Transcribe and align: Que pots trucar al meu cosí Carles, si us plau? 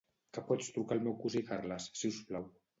Que 0.37 0.43
pots 0.47 0.71
trucar 0.77 0.97
al 0.97 1.05
meu 1.09 1.15
cosí 1.21 1.45
Carles, 1.53 1.89
si 2.03 2.13
us 2.17 2.21
plau? 2.33 2.53